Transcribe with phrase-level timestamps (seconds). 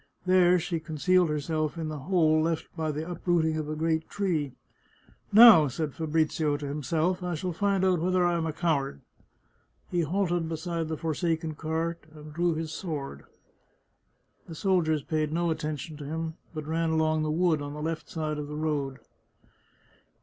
[0.25, 4.53] There she concealed herself in the hole left by the uprooting of a great tree."
[5.31, 9.01] Now," said Fabrizio to himself," I shall find out whether I am a coward."
[9.91, 13.25] He halted beside the forsaken cart and drew his sword.
[14.47, 18.09] The soldiers paid no attention to him, but ran along the wood on the left
[18.09, 18.97] side of the road.